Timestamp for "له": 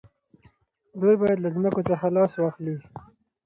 1.43-1.49